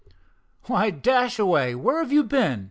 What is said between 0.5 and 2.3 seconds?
"Why, Dashaway, where have you